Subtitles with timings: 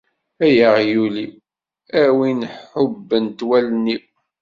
[0.45, 1.33] Ay aɣyul-iw,
[2.01, 4.03] a win ḥubbent wallen-iw.